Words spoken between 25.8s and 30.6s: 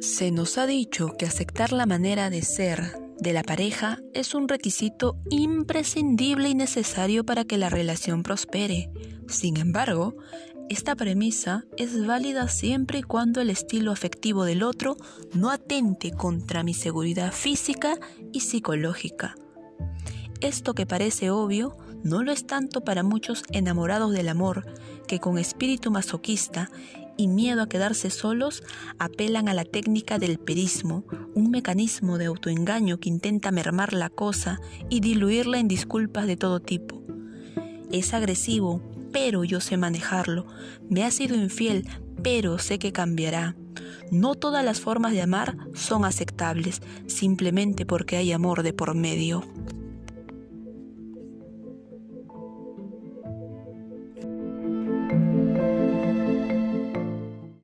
masoquista y miedo a quedarse solos apelan a la técnica del